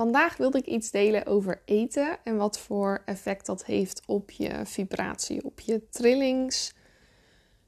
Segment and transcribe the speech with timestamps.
[0.00, 4.60] Vandaag wilde ik iets delen over eten en wat voor effect dat heeft op je
[4.64, 6.74] vibratie, op je trillings,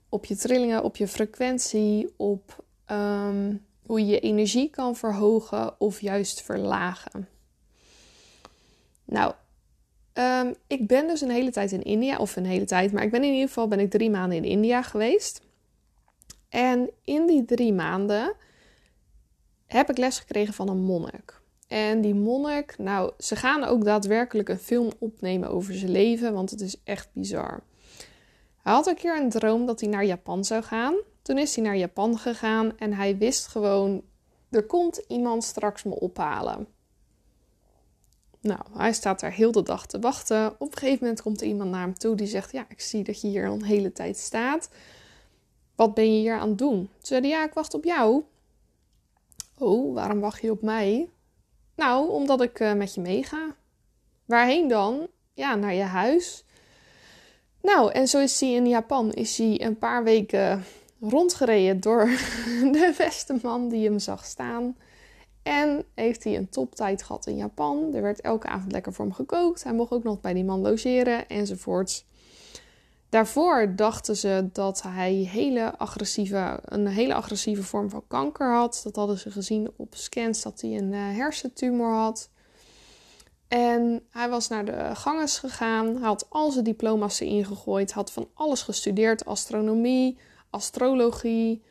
[0.09, 3.57] op je trillingen, op je frequentie, op ehm,
[3.87, 7.29] hoe je je energie kan verhogen of juist verlagen.
[9.05, 9.35] Nou,
[10.13, 13.11] ehm, ik ben dus een hele tijd in India, of een hele tijd, maar ik
[13.11, 15.43] ben in ieder geval ben ik drie maanden in India geweest.
[16.49, 18.35] En in die drie maanden
[19.67, 21.41] heb ik les gekregen van een monnik.
[21.73, 26.51] En die monnik, nou, ze gaan ook daadwerkelijk een film opnemen over zijn leven, want
[26.51, 27.63] het is echt bizar.
[28.63, 30.95] Hij had een keer een droom dat hij naar Japan zou gaan.
[31.23, 34.03] Toen is hij naar Japan gegaan en hij wist gewoon:
[34.51, 36.67] er komt iemand straks me ophalen.
[38.41, 40.55] Nou, hij staat daar heel de dag te wachten.
[40.59, 43.05] Op een gegeven moment komt er iemand naar hem toe die zegt: Ja, ik zie
[43.05, 44.69] dat je hier al een hele tijd staat.
[45.75, 46.77] Wat ben je hier aan het doen?
[46.79, 48.23] Toen zei Ja, ik wacht op jou.
[49.59, 51.09] Oh, waarom wacht je op mij?
[51.83, 53.55] Nou, omdat ik uh, met je meega.
[54.25, 55.07] Waarheen dan?
[55.35, 56.45] Ja, naar je huis.
[57.63, 60.65] Nou, en zo is hij in Japan is hij een paar weken
[61.01, 62.05] rondgereden door
[62.79, 64.77] de beste man die hem zag staan.
[65.43, 67.95] En heeft hij een toptijd gehad in Japan.
[67.95, 69.63] Er werd elke avond lekker voor hem gekookt.
[69.63, 72.05] Hij mocht ook nog bij die man logeren enzovoorts.
[73.13, 78.81] Daarvoor dachten ze dat hij hele agressieve, een hele agressieve vorm van kanker had.
[78.85, 82.31] Dat hadden ze gezien op scans dat hij een uh, hersentumor had.
[83.49, 85.87] En hij was naar de ganges gegaan.
[85.87, 87.93] Hij had al zijn diploma's erin gegooid.
[87.93, 90.19] Had van alles gestudeerd: astronomie,
[90.51, 91.63] astrologie,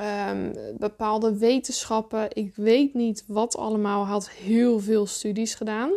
[0.00, 2.28] um, bepaalde wetenschappen.
[2.32, 4.02] Ik weet niet wat allemaal.
[4.02, 5.90] Hij had heel veel studies gedaan.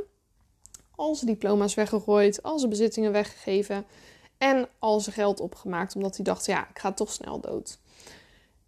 [0.95, 3.85] Al zijn diploma's weggegooid, al zijn bezittingen weggegeven.
[4.43, 7.79] En al zijn geld opgemaakt, omdat hij dacht: ja, ik ga toch snel dood.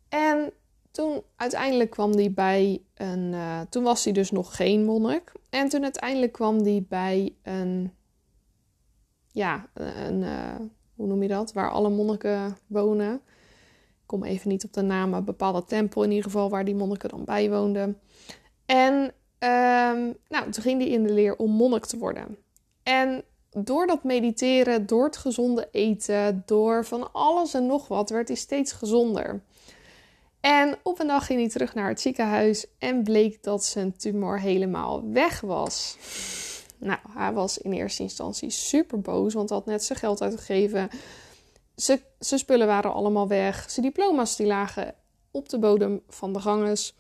[0.10, 0.52] En
[0.92, 3.34] toen uiteindelijk kwam hij bij een.
[3.34, 5.32] Uh, toen was hij dus nog geen monnik.
[5.50, 7.94] En toen uiteindelijk kwam hij bij een.
[9.32, 10.22] Ja, een.
[10.22, 10.56] Uh,
[10.96, 11.54] hoe noem je dat?
[11.54, 13.14] Waar alle monniken wonen.
[13.14, 16.76] Ik kom even niet op de naam, een bepaalde tempel in ieder geval, waar die
[16.76, 18.00] monniken dan bij woonden.
[18.66, 18.94] En
[19.40, 22.38] um, nou, toen ging hij in de leer om monnik te worden.
[22.84, 23.24] En
[23.58, 28.38] door dat mediteren, door het gezonde eten, door van alles en nog wat, werd hij
[28.38, 29.42] steeds gezonder.
[30.40, 34.40] En op een dag ging hij terug naar het ziekenhuis en bleek dat zijn tumor
[34.40, 35.98] helemaal weg was.
[36.78, 40.90] Nou, hij was in eerste instantie super boos, want hij had net zijn geld uitgegeven.
[41.76, 43.70] Zijn, spullen waren allemaal weg.
[43.70, 44.96] Zijn diploma's die lagen
[45.32, 46.96] op de bodem van de ganges.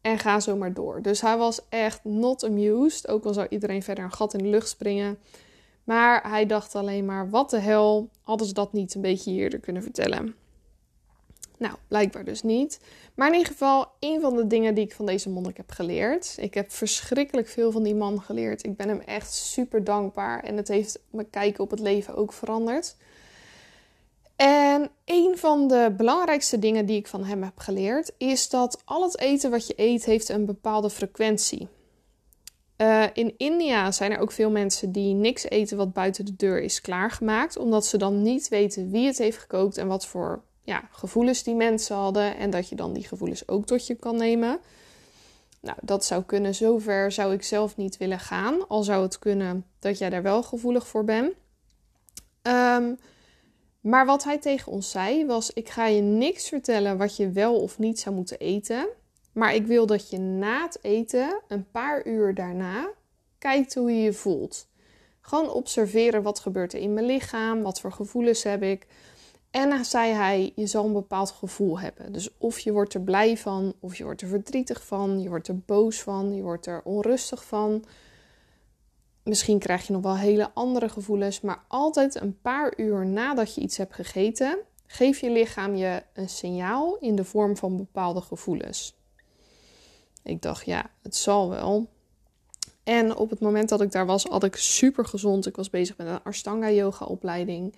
[0.00, 1.02] En ga zo maar door.
[1.02, 3.08] Dus hij was echt not amused.
[3.08, 5.18] Ook al zou iedereen verder een gat in de lucht springen.
[5.88, 9.58] Maar hij dacht alleen maar: wat de hel, hadden ze dat niet een beetje eerder
[9.58, 10.34] kunnen vertellen?
[11.58, 12.80] Nou, blijkbaar dus niet.
[13.14, 16.36] Maar in ieder geval, een van de dingen die ik van deze monnik heb geleerd.
[16.40, 18.64] Ik heb verschrikkelijk veel van die man geleerd.
[18.64, 20.42] Ik ben hem echt super dankbaar.
[20.42, 22.96] En het heeft mijn kijken op het leven ook veranderd.
[24.36, 29.02] En een van de belangrijkste dingen die ik van hem heb geleerd is dat al
[29.02, 31.68] het eten wat je eet heeft een bepaalde frequentie.
[32.78, 36.60] Uh, in India zijn er ook veel mensen die niks eten wat buiten de deur
[36.62, 40.88] is klaargemaakt, omdat ze dan niet weten wie het heeft gekookt en wat voor ja,
[40.90, 44.58] gevoelens die mensen hadden en dat je dan die gevoelens ook tot je kan nemen.
[45.60, 46.54] Nou, dat zou kunnen.
[46.54, 50.42] Zover zou ik zelf niet willen gaan, al zou het kunnen dat jij daar wel
[50.42, 51.32] gevoelig voor bent.
[52.42, 52.98] Um,
[53.80, 57.60] maar wat hij tegen ons zei was: Ik ga je niks vertellen wat je wel
[57.60, 58.88] of niet zou moeten eten.
[59.38, 62.90] Maar ik wil dat je na het eten, een paar uur daarna,
[63.38, 64.68] kijkt hoe je je voelt.
[65.20, 68.86] Gewoon observeren wat gebeurt er in mijn lichaam, wat voor gevoelens heb ik.
[69.50, 72.12] En zei hij, je zal een bepaald gevoel hebben.
[72.12, 75.48] Dus of je wordt er blij van, of je wordt er verdrietig van, je wordt
[75.48, 77.84] er boos van, je wordt er onrustig van.
[79.22, 83.60] Misschien krijg je nog wel hele andere gevoelens, maar altijd een paar uur nadat je
[83.60, 88.97] iets hebt gegeten, geeft je lichaam je een signaal in de vorm van bepaalde gevoelens.
[90.28, 91.88] Ik dacht, ja, het zal wel.
[92.82, 95.46] En op het moment dat ik daar was, had ik super gezond.
[95.46, 97.74] Ik was bezig met een Ashtanga yoga opleiding.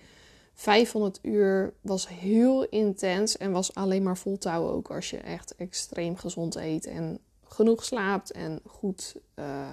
[0.53, 6.15] 500 uur was heel intens en was alleen maar voltouwen ook als je echt extreem
[6.15, 9.69] gezond eet en genoeg slaapt en goed, uh,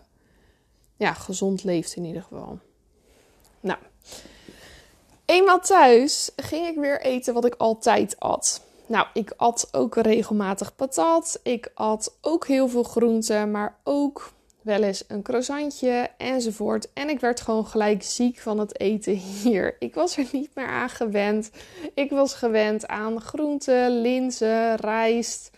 [0.96, 2.58] ja, gezond leeft in ieder geval.
[3.60, 3.78] Nou,
[5.24, 8.66] eenmaal thuis ging ik weer eten wat ik altijd at.
[8.88, 11.40] Nou, ik at ook regelmatig patat.
[11.42, 14.32] Ik at ook heel veel groenten, maar ook
[14.62, 16.92] wel eens een croissantje enzovoort.
[16.92, 19.76] En ik werd gewoon gelijk ziek van het eten hier.
[19.78, 21.50] Ik was er niet meer aan gewend.
[21.94, 25.50] Ik was gewend aan groenten, linzen, rijst,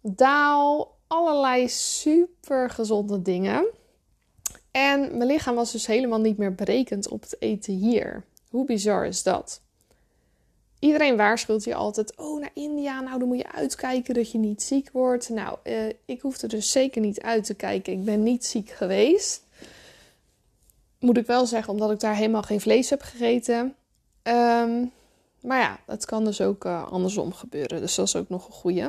[0.00, 3.66] daal, allerlei super gezonde dingen.
[4.70, 8.24] En mijn lichaam was dus helemaal niet meer berekend op het eten hier.
[8.50, 9.60] Hoe bizar is dat?
[10.78, 14.62] Iedereen waarschuwt je altijd: oh, naar India, nou dan moet je uitkijken dat je niet
[14.62, 15.28] ziek wordt.
[15.28, 17.92] Nou, uh, ik hoefde dus zeker niet uit te kijken.
[17.92, 19.42] Ik ben niet ziek geweest.
[20.98, 23.74] Moet ik wel zeggen, omdat ik daar helemaal geen vlees heb gegeten.
[24.22, 24.84] Ehm,
[25.40, 27.80] maar ja, het kan dus ook uh, andersom gebeuren.
[27.80, 28.88] Dus dat is ook nog een goeie.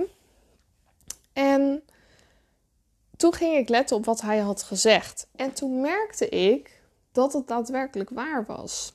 [1.34, 1.84] En
[3.18, 5.28] toen ging ik letten op wat hij had gezegd.
[5.36, 6.82] En toen merkte ik
[7.12, 8.94] dat het daadwerkelijk waar was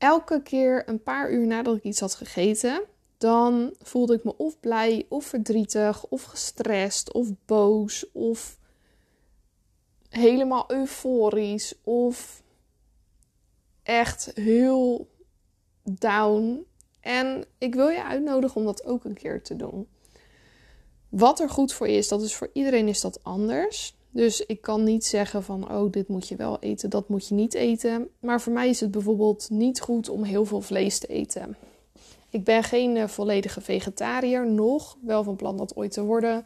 [0.00, 2.82] elke keer een paar uur nadat ik iets had gegeten,
[3.18, 8.58] dan voelde ik me of blij, of verdrietig, of gestrest, of boos, of
[10.08, 12.42] helemaal euforisch, of
[13.82, 15.08] echt heel
[15.82, 16.66] down.
[17.00, 19.88] En ik wil je uitnodigen om dat ook een keer te doen.
[21.08, 23.98] Wat er goed voor is, dat is voor iedereen is dat anders.
[24.10, 27.34] Dus ik kan niet zeggen van, oh, dit moet je wel eten, dat moet je
[27.34, 28.08] niet eten.
[28.20, 31.56] Maar voor mij is het bijvoorbeeld niet goed om heel veel vlees te eten.
[32.30, 36.44] Ik ben geen uh, volledige vegetariër, nog wel van plan dat ooit te worden.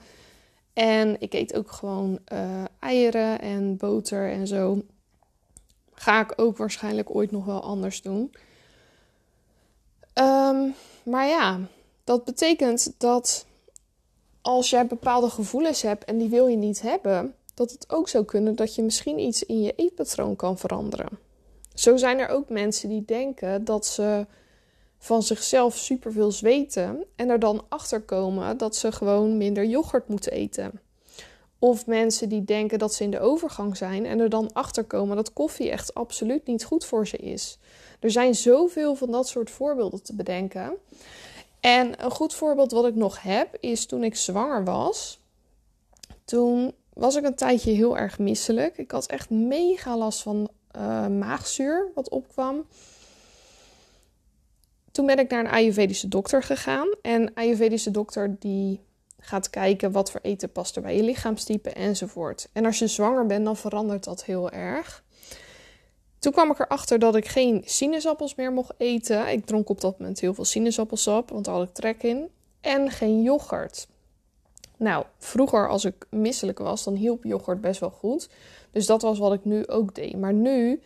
[0.73, 4.83] En ik eet ook gewoon uh, eieren en boter en zo.
[5.95, 8.35] Ga ik ook waarschijnlijk ooit nog wel anders doen.
[10.15, 11.61] Um, maar ja,
[12.05, 13.47] dat betekent dat
[14.41, 18.25] als jij bepaalde gevoelens hebt en die wil je niet hebben, dat het ook zou
[18.25, 21.19] kunnen dat je misschien iets in je eetpatroon kan veranderen.
[21.75, 24.27] Zo zijn er ook mensen die denken dat ze
[24.99, 30.33] van zichzelf superveel zweten en er dan achter komen dat ze gewoon minder yoghurt moeten
[30.33, 30.81] eten.
[31.59, 35.17] Of mensen die denken dat ze in de overgang zijn en er dan achter komen
[35.17, 37.59] dat koffie echt absoluut niet goed voor ze is.
[38.01, 40.73] Er zijn zoveel van dat soort voorbeelden te bedenken.
[41.61, 45.21] En een goed voorbeeld wat ik nog heb is toen ik zwanger was.
[46.25, 48.79] Toen was ik een tijdje heel erg misselijk.
[48.79, 52.67] Ik had echt mega last van uh, maagzuur wat opkwam.
[54.93, 56.89] Toen ben ik naar een Ayurvedische dokter gegaan.
[57.03, 58.81] En Ayurvedische dokter die
[59.19, 62.49] gaat kijken wat voor eten past er bij je lichaamstype enzovoort.
[62.53, 65.05] En als je zwanger bent, dan verandert dat heel erg.
[66.19, 69.29] Toen kwam ik erachter dat ik geen sinaasappels meer mocht eten.
[69.29, 72.29] Ik dronk op dat moment heel veel sinaasappelsap, want daar had ik trek in.
[72.61, 73.87] En geen yoghurt.
[74.85, 78.29] Nou, vroeger als ik misselijk was, dan hielp yoghurt best wel goed.
[78.71, 80.17] Dus dat was wat ik nu ook deed.
[80.17, 80.83] Maar nu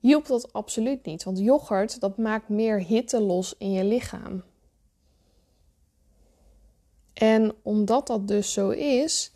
[0.00, 1.24] hielp dat absoluut niet.
[1.24, 4.42] Want yoghurt, dat maakt meer hitte los in je lichaam.
[7.12, 9.32] En omdat dat dus zo is,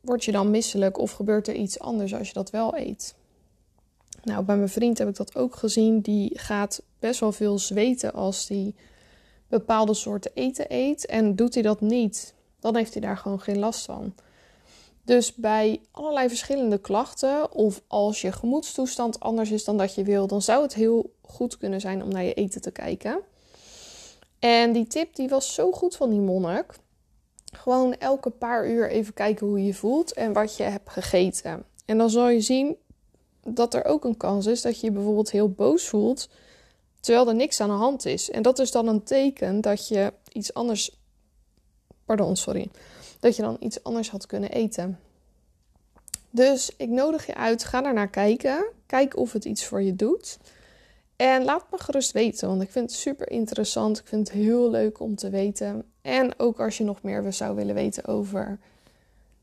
[0.00, 3.14] word je dan misselijk of gebeurt er iets anders als je dat wel eet.
[4.22, 6.00] Nou, bij mijn vriend heb ik dat ook gezien.
[6.00, 8.74] Die gaat best wel veel zweten als hij
[9.48, 11.06] bepaalde soorten eten eet.
[11.06, 14.14] En doet hij dat niet, dan heeft hij daar gewoon geen last van.
[15.04, 20.26] Dus bij allerlei verschillende klachten, of als je gemoedstoestand anders is dan dat je wil,
[20.26, 23.20] dan zou het heel goed kunnen zijn om naar je eten te kijken.
[24.38, 26.74] En die tip die was zo goed van die monnik.
[27.52, 31.64] Gewoon elke paar uur even kijken hoe je voelt en wat je hebt gegeten.
[31.84, 32.76] En dan zal je zien
[33.40, 36.28] dat er ook een kans is dat je je bijvoorbeeld heel boos voelt,
[37.00, 38.30] terwijl er niks aan de hand is.
[38.30, 41.01] En dat is dan een teken dat je iets anders
[42.16, 42.70] Pardon, sorry.
[43.20, 44.98] Dat je dan iets anders had kunnen eten.
[46.30, 48.64] Dus ik nodig je uit, ga er naar kijken.
[48.86, 50.38] Kijk of het iets voor je doet.
[51.16, 53.98] En laat me gerust weten, want ik vind het super interessant.
[53.98, 55.84] Ik vind het heel leuk om te weten.
[56.02, 58.58] En ook als je nog meer zou willen weten over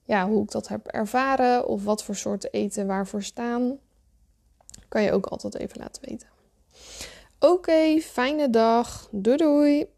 [0.04, 3.78] ja, hoe ik dat heb ervaren of wat voor soorten eten waarvoor staan,
[4.88, 6.28] kan je ook altijd even laten weten.
[7.40, 9.08] Oké, fijne dag.
[9.12, 9.90] Doei doei.